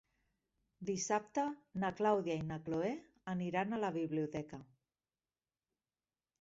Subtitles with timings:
[0.89, 1.43] Dissabte
[1.83, 2.91] na Clàudia i na Cloè
[3.37, 4.63] aniran a la biblioteca.